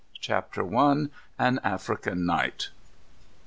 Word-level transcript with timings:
]CHAPTER 0.19 0.75
I. 0.75 1.09
AN 1.37 1.59
AFRICAN 1.63 2.25
NIGHT. 2.25 2.71